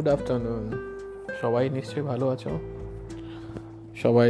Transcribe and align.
Good 0.00 0.12
afternoon 0.16 0.64
সবাই 1.40 1.64
নিশ্চয়ই 1.76 2.04
ভালো 2.10 2.26
আছো? 2.34 2.52
সবাই 4.02 4.28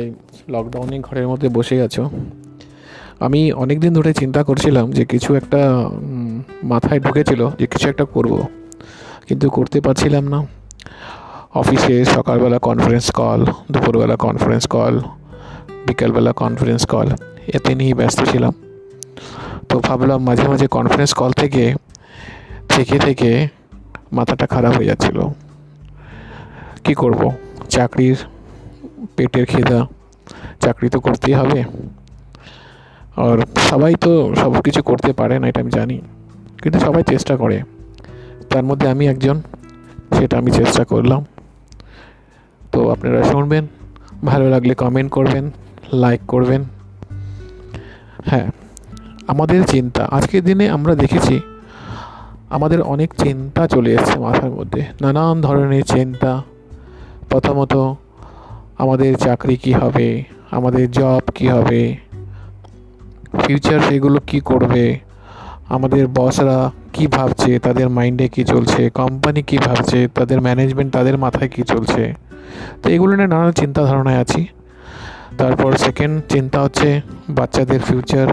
লকডাউনে 0.54 0.96
ঘরের 1.06 1.27
মধ্যে 1.31 1.49
বসে 1.56 1.76
আছো? 1.87 2.03
আমি 3.26 3.40
অনেক 3.62 3.76
দিন 3.85 3.93
ধরে 3.98 4.11
চিন্তা 4.21 4.40
করছিলাম 4.48 4.87
যে 4.97 5.04
কিছু 5.12 5.30
একটা 5.40 5.61
মাথায় 6.72 7.01
ঢুকেছিল 7.04 7.43
যে 7.61 7.67
কিছু 7.72 7.87
একটা 7.93 8.04
করব, 8.15 8.33
কিন্তু 9.29 9.47
করতে 9.56 9.79
পারছিলাম 9.87 10.25
না। 10.33 10.38
অফিসে 11.61 11.97
সকালবেলা 12.16 12.58
কনফারেন্স 12.69 13.07
কল 13.19 13.40
দুপুরবেলা 13.72 14.16
কনফারেন্স 14.26 14.65
কল 14.75 14.94
বিকালবেলা 15.87 16.33
কনফারেন্স 16.43 16.83
কল 16.93 17.09
এতে 17.57 17.71
নিয়েই 17.79 17.95
ব্যস্ত 18.01 18.21
ছিলাম। 18.30 18.55
তো 19.69 19.75
ভাবলাম 19.87 20.21
মাঝে 20.29 20.45
মাঝে 20.51 20.66
কনফারেন্স 20.77 21.12
কল 21.21 21.33
থেকে 21.43 21.65
থেকে 22.75 22.97
থেকে 23.07 23.30
মাথাটা 24.19 24.47
খারাপ 24.55 24.73
হয়ে 24.79 24.89
যাচ্ছিল। 24.93 25.19
কি 26.84 26.95
করব? 26.95 27.30
চাকরির 27.69 28.16
পেটের 29.16 29.47
খেদা। 29.47 29.87
চাকরি 30.61 30.89
তো 30.89 31.01
করতেই 31.01 31.34
হবে। 31.34 31.65
আর 33.16 33.39
সবাই 33.56 33.95
তো 33.95 34.34
সব 34.34 34.61
কিছু 34.61 34.83
করতে 34.83 35.12
পারে 35.12 35.39
না, 35.39 35.48
এটা 35.48 35.61
আমি 35.61 35.70
জানি। 35.70 36.01
কিন্তু 36.62 36.80
সবাই 36.80 37.03
চেষ্টা 37.03 37.37
করে। 37.37 37.62
তার 38.51 38.65
মধ্যে 38.65 38.89
আমি 38.89 39.06
একজন, 39.06 39.43
সেটা 40.12 40.39
আমি 40.39 40.51
চেষ্টা 40.51 40.84
করলাম। 40.84 41.25
তো 42.73 42.91
আপনারা 42.91 43.23
শুনবেন, 43.23 43.67
ভালো 44.25 44.51
লাগলে 44.51 44.75
কমেন্ট 44.75 45.12
করবেন 45.12 45.51
লাইক 45.92 46.20
করবেন। 46.28 46.65
হ্যাঁ 48.25 48.51
আমাদের 49.28 49.64
চিন্তা, 49.64 50.08
আজকের 50.11 50.45
দিনে 50.45 50.70
আমরা 50.70 50.95
দেখেছি, 50.95 51.41
আমাদের 52.51 52.83
অনেক 52.83 53.14
চিন্তা 53.14 53.67
চলে 53.67 53.95
এসেছে 53.95 54.19
মাথার 54.19 54.51
মধ্যে। 54.51 54.84
নানান 55.01 55.41
ধরনের 55.41 55.83
চিন্তা। 55.83 56.42
প্রথমত 57.31 57.95
আমাদের 58.78 59.14
চাকরি 59.14 59.56
কি 59.56 59.73
হবে? 59.73 60.25
আমাদের 60.50 60.91
জব 60.91 61.23
কি 61.34 61.48
হবে? 61.48 61.97
ফিউচার 63.42 63.81
সেগুলো 63.81 64.20
কি 64.27 64.41
করবে? 64.41 64.98
আমাদের 65.69 66.08
বসরা 66.08 66.70
কি 66.92 67.06
ভাবছে? 67.06 67.58
তাদের 67.58 67.89
মাইন্ডে 67.89 68.28
কি 68.28 68.45
চলছে? 68.45 68.91
কোম্পানি 68.91 69.42
কি 69.42 69.58
ভাবছে? 69.58 70.08
তাদের 70.14 70.41
ম্যানেজমেন্ট 70.41 70.92
তাদের 70.92 71.19
মাথায় 71.19 71.48
কি 71.48 71.62
চলছে? 71.62 72.14
তো 72.83 72.91
এগুলো 72.91 73.17
নিয়ে 73.17 73.28
নানা 73.28 73.53
চিন্তা 73.53 73.84
ধারণায় 73.84 74.19
আছি। 74.19 74.47
তারপর 75.39 75.73
সেকেন্ড 75.77 76.23
চিন্তা 76.28 76.62
হচ্ছে 76.62 77.01
বাচ্চাদের 77.28 77.81
ফিউচার 77.81 78.28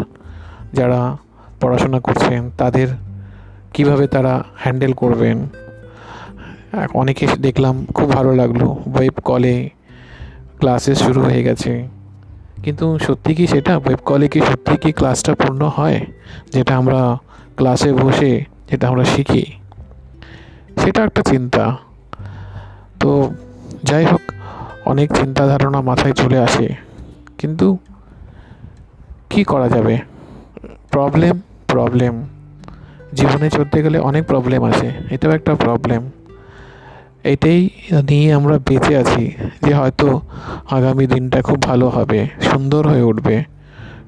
যারা 0.73 1.17
পড়াশোনা 1.61 1.99
করছেন, 1.99 2.51
তাদের 2.57 2.87
কীভাবে 3.73 4.07
তারা 4.07 4.43
হ্যান্ডেল 4.55 4.93
করবেন? 4.93 5.37
অনেকে 6.93 7.27
দেখলাম 7.41 7.85
খুব 7.85 8.11
ভালো 8.11 8.35
লাগল। 8.35 8.63
ওয়েব 8.63 9.13
কলে 9.25 9.69
ক্লাসেস 10.59 10.99
শুরু 10.99 11.21
হয়ে 11.21 11.43
গেছে। 11.43 11.87
কিন্তু 12.63 12.99
সত্যি 12.99 13.35
কি 13.35 13.47
সেটা? 13.47 13.77
ওয়েব 13.77 13.99
কলে 14.05 14.27
কি 14.27 14.41
সত্যি 14.41 14.77
কি 14.77 14.91
ক্লাসটা 14.91 15.35
পূর্ণ 15.35 15.71
হয়? 15.75 16.05
যেটা 16.53 16.77
আমরা 16.77 17.17
ক্লাসে 17.55 17.93
বসে 17.93 18.45
যেটা 18.71 18.87
আমরা 18.87 19.05
শিখি? 19.05 19.45
সেটা 20.77 21.03
একটা 21.03 21.21
চিন্তা। 21.21 21.77
তো 22.99 23.33
যাই 23.83 24.05
হোক, 24.05 24.21
অনেক 24.85 25.13
চিন্তা 25.13 25.47
ধারণা 25.47 25.81
মাথায় 25.81 26.13
চলে 26.13 26.39
আসে। 26.39 26.75
কিন্তু 27.37 27.77
কি 29.29 29.43
করা 29.43 29.69
যাবে? 29.69 29.97
প্রবলেম 30.89 31.39
প্রবলেম 31.67 32.27
জীবনে 33.13 33.49
চলতে 33.49 33.83
গেলে 33.83 33.99
অনেক 33.99 34.25
প্রবলেম 34.25 34.63
আছে 34.63 34.91
এটাও 35.11 35.31
একটা 35.31 35.55
প্রবলেম 35.55 36.09
এটাই 37.27 37.69
নিয়ে 38.09 38.33
আমরা 38.33 38.57
বেঁচে 38.57 38.97
আছি 38.97 39.23
যে 39.65 39.73
হয়তো 39.73 40.21
আগামী 40.71 41.07
দিনটা 41.07 41.41
খুব 41.41 41.61
ভালো 41.61 41.89
হবে, 41.89 42.27
সুন্দর 42.41 42.87
হয়ে 42.87 43.01
উঠবে, 43.01 43.43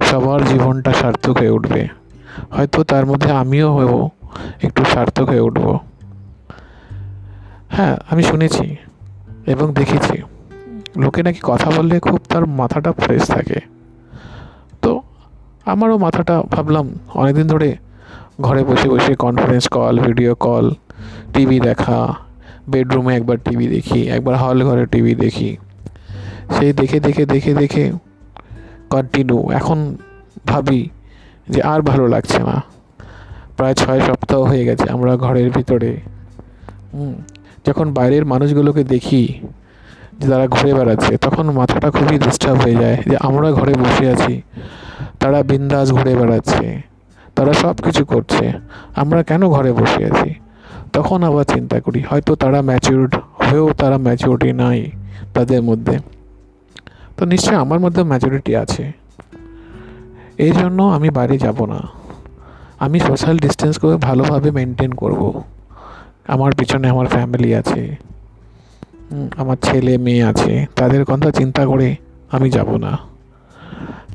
সবার 0.01 0.45
জীবনটা 0.45 0.91
সার্থক 0.93 1.37
হয়ে 1.37 1.49
উঠবে। 1.49 1.87
হয়তো 2.51 2.83
তার 2.83 3.05
মধ্যে 3.05 3.31
আমিও 3.31 3.69
হব, 3.77 4.09
একটু 4.61 4.85
সার্থক 4.85 5.27
হয়ে 5.29 5.39
উঠব। 5.39 5.79
হ্যাঁ 7.69 7.97
আমি 8.09 8.23
শুনেছি 8.23 8.75
এবং 9.47 9.73
দেখেছি। 9.73 10.21
লোকে 10.97 11.23
নাকি 11.23 11.39
কথা 11.43 11.71
বললে 11.77 11.99
খুব 11.99 12.19
তার 12.29 12.47
মাথাটা 12.47 12.91
ফ্রেশ 12.91 13.23
থাকে। 13.27 13.59
তো 14.81 15.01
আমারও 15.65 15.97
মাথাটা 15.97 16.41
ভাবলাম 16.41 16.85
অনেকদিন 17.13 17.47
ধরে 17.47 17.69
ঘরে 18.41 18.63
বসে 18.63 18.89
বসে 18.89 19.15
conference 19.15 19.67
call 19.67 19.99
video 19.99 20.35
call 20.35 20.65
TV 21.33 21.59
দেখা 21.59 21.99
বেডরুমে 22.73 23.11
একবার 23.19 23.37
টিভি 23.45 23.65
দেখি, 23.75 24.01
একবার 24.15 24.35
হল 24.41 24.57
ঘরে 24.67 24.83
টিভি 24.93 25.13
দেখি। 25.23 25.49
সেই 26.55 26.71
দেখে 26.79 26.97
দেখে 27.05 27.23
দেখে 27.33 27.51
দেখে 27.61 27.83
কন্টিনিউ 28.93 29.39
এখন 29.59 29.79
ভাবি 30.49 30.81
যে 31.53 31.59
আর 31.71 31.79
ভালো 31.89 32.05
লাগছে 32.13 32.39
না। 32.47 32.55
প্রায় 33.57 33.75
ছয় 33.81 33.99
সপ্তাহ 34.07 34.39
হয়ে 34.49 34.63
গেছে 34.69 34.85
আমরা 34.95 35.11
ঘরের 35.25 35.49
ভিতরে। 35.55 35.91
যখন 37.67 37.87
বাইরের 37.97 38.23
মানুষগুলোকে 38.25 38.83
দেখি 38.93 39.23
যে 40.19 40.25
তারা 40.31 40.45
ঘুরে 40.55 40.71
বেড়াচ্ছে, 40.77 41.13
তখন 41.25 41.45
মাথাটা 41.59 41.89
খুবই 41.95 42.17
ডিস্টার্ব 42.25 42.57
হয়ে 42.63 42.77
যায় 42.83 42.97
যে 43.09 43.15
আমরা 43.27 43.47
ঘরে 43.51 43.73
বসে 43.83 44.05
আছি, 44.13 44.33
তারা 45.21 45.39
বিন্দাস 45.49 45.87
ঘুরে 45.97 46.13
বেড়াচ্ছে, 46.19 46.65
তারা 47.35 47.53
সব 47.63 47.75
কিছু 47.85 48.03
করছে, 48.05 48.43
আমরা 49.01 49.19
কেন 49.29 49.41
ঘরে 49.55 49.71
বসে 49.79 50.01
আছি? 50.09 50.29
তখন 50.93 51.19
আবার 51.23 51.45
চিন্তা 51.53 51.77
করি, 51.79 51.99
হয়তো 52.01 52.31
তারা 52.35 52.59
ম্যাচিউরড 52.61 53.13
হয়েও 53.45 53.67
তারা 53.73 53.97
ম্যাচিউরিটি 53.97 54.49
নাই 54.53 54.79
তাদের 55.33 55.61
মধ্যে। 55.61 55.95
তো 57.17 57.21
নিশ্চয়ই 57.25 57.59
আমার 57.63 57.79
মধ্যে 57.79 58.01
ম্যাচুরিটি 58.03 58.51
আছে। 58.55 58.83
এই 60.37 60.51
জন্য 60.51 60.79
আমি 60.83 61.09
বাইরে 61.09 61.35
যাব 61.37 61.59
না। 61.65 61.79
আমি 62.79 62.97
সোশ্যাল 62.99 63.35
ডিস্টেন্স 63.37 63.75
করে 63.77 63.95
ভালোভাবে 64.07 64.49
মেনটেন 64.51 64.91
করব। 64.91 65.21
আমার 66.27 66.51
পিছনে 66.55 66.85
আমার 66.89 67.05
ফ্যামিলি 67.05 67.49
আছে 67.55 67.81
আমার 69.37 69.57
ছেলে 69.61 69.93
মেয়ে 69.97 70.23
আছে, 70.23 70.53
তাদের 70.75 71.01
কথা 71.05 71.31
চিন্তা 71.31 71.65
করে 71.65 71.89
আমি 72.31 72.47
যাব 72.49 72.69
না। 72.77 72.91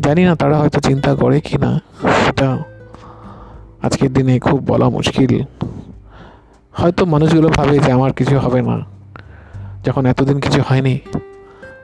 জানি 0.00 0.22
না 0.24 0.34
তারা 0.36 0.56
হয়তো 0.58 0.78
চিন্তা 0.80 1.10
করে 1.14 1.38
কি 1.40 1.56
না 1.58 1.70
সেটা 2.24 2.48
আজকের 3.82 4.10
দিনে 4.12 4.34
খুব 4.38 4.58
বলা 4.66 4.86
মুশকিল। 4.88 5.32
হয়তো 6.74 7.04
মানুষগুলো 7.04 7.48
ভাবে 7.48 7.78
যে 7.78 7.92
আমার 7.92 8.12
কিছু 8.12 8.38
হবে 8.38 8.62
না। 8.62 8.76
যখন 9.84 10.06
এতদিন 10.06 10.40
কিছু 10.40 10.60
হয়নি, 10.68 10.98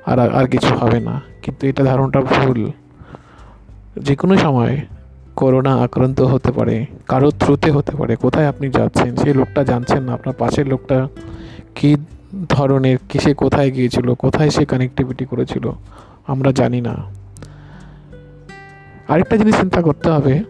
আর 0.06 0.19
আর 0.19 0.47
কিছু 0.49 0.75
হবে 0.75 1.01
না। 1.01 1.21
কিন্তু 1.43 1.67
এটা 1.67 1.84
ধারণাটা 1.84 2.21
ভুল। 2.21 2.71
যে 3.99 4.17
কোনো 4.17 4.37
সময় 4.37 4.81
করোনা 5.37 5.75
আক্রান্ত 5.75 6.21
হতে 6.21 6.53
পারে 6.53 6.87
কারোর 7.09 7.33
থ্রুতে 7.41 7.71
হতে 7.71 7.97
পারে, 7.97 8.17
কোথায় 8.17 8.49
আপনি 8.49 8.71
যাচ্ছেন, 8.71 9.17
সেই 9.17 9.34
লোকটা 9.34 9.65
জানছেন 9.65 10.03
না, 10.03 10.12
আপনার 10.12 10.34
পাশের 10.39 10.67
লোকটা 10.69 11.09
কী 11.75 11.97
ধরনের 12.49 12.99
কিসে 13.09 13.34
কোথায় 13.34 13.71
গিয়েছিল, 13.71 14.15
কোথায় 14.15 14.51
সে 14.51 14.65
কানেক্টিভিটি 14.65 15.25
করেছিল, 15.25 15.72
আমরা 16.27 16.53
জানি 16.53 16.81
না। 16.81 16.95
আরেকটা 19.09 19.37
জিনিস 19.37 19.61
চিন্তা 19.61 19.83
করতে 19.83 20.11
হবে, 20.11 20.43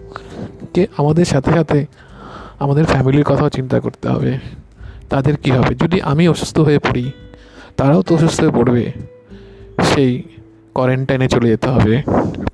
যে 0.75 0.87
আমাদের 0.97 1.25
সাথে 1.25 1.51
সাথে 1.53 1.87
আমাদের 2.60 2.84
ফ্যামিলির 2.84 3.25
কথাও 3.25 3.48
চিন্তা 3.48 3.81
করতে 3.81 4.09
হবে। 4.09 4.38
তাদের 5.10 5.37
কি 5.37 5.50
হবে? 5.50 5.75
যদি 5.75 6.03
আমি 6.03 6.28
অসুস্থ 6.28 6.59
হয়ে 6.59 6.78
পড়ি, 6.78 7.10
তারাও 7.76 8.03
তো 8.03 8.15
অসুস্থ 8.15 8.41
হয়ে 8.41 8.50
পড়বে। 8.50 8.93
সেই 9.94 10.22
কোয়ারেন্টাইনে 10.75 11.28
চলে 11.28 11.48
যেতে 11.48 11.69
হবে। 11.69 12.03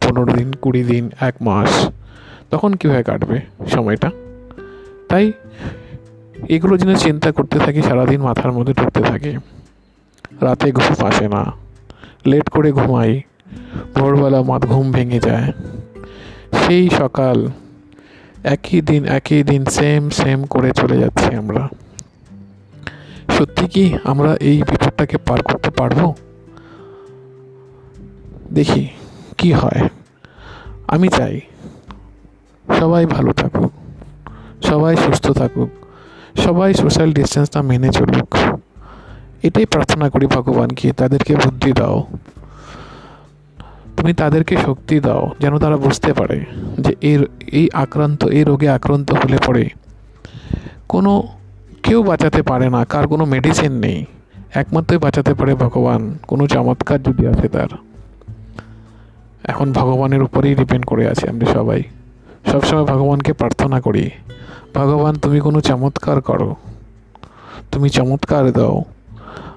পনেরো 0.05 0.25
দিন, 0.25 0.53
কুড়ি 0.53 0.85
দিন, 0.85 1.11
এক 1.20 1.35
মাস, 1.41 1.88
তখন 2.50 2.75
কীভাবে 2.75 3.03
কাটবে 3.03 3.41
সময়টা? 3.75 4.11
তাই 5.08 5.32
এগুলো 6.49 6.79
জিনিস 6.79 7.02
চিন্তা 7.02 7.32
করতে 7.32 7.59
থাকি, 7.59 7.82
সারাদিন 7.82 8.23
মাথার 8.23 8.52
মধ্যে 8.52 8.75
ঢুকতে 8.75 9.02
থাকে। 9.02 9.37
রাতে 10.41 10.73
ঘুম 10.73 11.06
আসে 11.06 11.29
না। 11.29 11.52
লেট 12.26 12.49
করে 12.49 12.73
ঘুমাই। 12.73 13.20
ভোরবেলা 13.94 14.43
মাথ 14.43 14.67
ঘুম 14.67 14.93
ভেঙে 14.93 15.20
যায়। 15.20 15.52
সেই 16.67 16.88
সকাল 16.88 17.49
একই 18.55 18.79
দিন 18.89 19.03
একই 19.19 19.41
দিন 19.43 19.63
সেম 19.77 20.03
সেম 20.21 20.39
করে 20.53 20.71
চলে 20.71 20.97
যাচ্ছি 21.03 21.31
আমরা। 21.35 21.63
সত্যি 23.37 23.65
কি 23.75 23.85
আমরা 24.05 24.31
এই 24.51 24.59
বিপদটাকে 24.69 25.17
পার 25.27 25.41
করতে 25.43 25.71
পারব? 25.71 26.01
দেখি 28.57 28.85
কি 29.39 29.51
হয়। 29.53 29.81
আমি 30.95 31.09
চাই 31.09 31.35
সবাই 32.79 33.05
ভালো 33.07 33.33
থাকুক, 33.33 33.73
সবাই 34.69 34.95
সুস্থ 34.97 35.27
থাকুক, 35.31 35.71
সবাই 36.45 36.71
সোশ্যাল 36.75 37.09
ডিস্টেন্সটা 37.13 37.61
মেনে 37.63 37.89
চলুক। 37.89 38.31
এটাই 39.43 39.67
প্রার্থনা 39.67 40.07
করি 40.11 40.27
ভগবানকে, 40.27 40.89
তাদেরকে 40.93 41.33
বুদ্ধি 41.35 41.71
দাও। 41.73 41.97
তুমি 44.06 44.14
তাদেরকে 44.14 44.56
শক্তি 44.56 45.00
দাও, 45.00 45.31
যেন 45.41 45.58
তারা 45.58 45.76
বুঝতে 45.76 46.12
পারে 46.12 46.44
যে 46.79 46.97
এর, 47.00 47.26
এই 47.53 47.70
আক্রান্ত, 47.75 48.25
এই 48.25 48.44
রোগে 48.44 48.69
আক্রান্ত 48.69 49.12
হলে 49.12 49.37
পরে 49.47 49.69
কোনো, 50.88 51.23
কেউ 51.82 52.03
বাঁচাতে 52.03 52.43
পারে 52.43 52.70
না, 52.70 52.85
কার 52.85 53.08
কোনো 53.08 53.25
মেডিসিন 53.25 53.73
নেই। 53.73 54.05
একমাত্রই 54.55 54.99
বাঁচাতে 54.99 55.35
পারে 55.35 55.55
ভগবান, 55.55 56.19
কোনো 56.29 56.47
চমৎকার 56.47 57.03
যদি 57.03 57.26
আছে 57.26 57.49
তার। 57.49 57.69
এখন 59.44 59.73
ভগবানের 59.73 60.23
উপরেই 60.23 60.55
ডিপেন্ড 60.55 60.85
করে 60.87 61.09
আছে 61.09 61.29
আমরা 61.29 61.47
সবাই। 61.47 61.82
সবসময় 62.52 62.85
ভগবানকে 62.85 63.32
প্রার্থনা 63.32 63.81
করি, 63.81 64.11
ভগবান, 64.75 65.14
তুমি 65.14 65.41
কোনো 65.41 65.61
চমৎকার 65.61 66.20
করো। 66.20 66.55
তুমি 67.73 67.88
চমৎকার 67.88 68.52
দাও। 68.52 68.85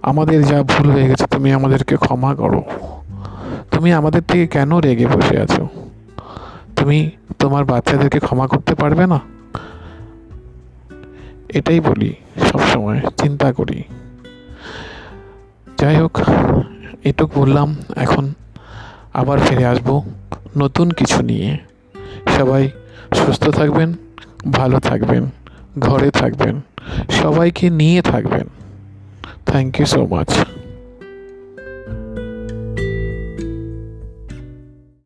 আমাদের 0.02 0.44
যা 0.44 0.64
ভুল 0.64 0.92
হয়ে 0.92 1.08
গেছে, 1.08 1.26
তুমি 1.32 1.54
আমাদেরকে 1.54 1.96
ক্ষমা 1.96 2.36
করো। 2.36 2.64
তুমি 3.80 3.94
আমাদের 3.94 4.22
থেকে 4.28 4.48
কেন 4.48 4.78
রেগে 4.78 5.08
বসে 5.08 5.42
আছো? 5.42 5.68
তুমি 6.76 7.10
তোমার 7.40 7.66
বাচ্চাদেরকে 7.66 8.20
ক্ষমা 8.20 8.48
করতে 8.48 8.76
পারবে 8.76 9.08
না? 9.08 9.20
এটাই 11.50 11.80
বলি 11.80 12.14
সব 12.52 12.60
সময় 12.60 13.00
চিন্তা 13.18 13.54
করি। 13.54 13.84
যাই 15.78 15.96
হোক, 15.96 16.20
এটুক 17.04 17.30
বললাম, 17.36 17.76
এখন 17.96 18.34
আবার 19.14 19.40
ফিরে 19.40 19.66
আসব 19.66 20.02
নতুন 20.58 20.92
কিছু 20.92 21.22
নিয়ে। 21.22 21.58
সবাই 22.38 22.70
সুস্থ 23.14 23.50
থাকবেন, 23.50 23.94
ভালো 24.52 24.80
থাকবেন, 24.80 25.30
ঘরে 25.80 26.12
থাকবেন, 26.12 26.62
সবাইকে 27.10 27.70
নিয়ে 27.70 28.02
থাকবেন। 28.02 28.48
Thank 29.46 29.80
you 29.80 29.86
so 29.86 30.06
much 30.06 30.30